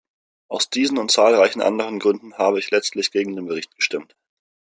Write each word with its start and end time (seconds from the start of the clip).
Aus 0.47 0.71
diesen 0.71 0.97
und 0.97 1.11
zahlreichen 1.11 1.61
anderen 1.61 1.99
Gründen 1.99 2.33
habe 2.33 2.57
ich 2.57 2.71
letztlich 2.71 3.11
gegen 3.11 3.35
den 3.35 3.45
Bericht 3.45 3.75
gestimmt. 3.75 4.15